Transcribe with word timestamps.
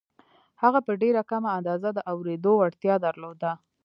هغه 0.61 0.79
په 0.87 0.93
ډېره 1.01 1.21
کمه 1.29 1.49
اندازه 1.57 1.89
د 1.93 1.99
اورېدو 2.11 2.51
وړتيا 2.57 2.95
درلوده. 3.05 3.51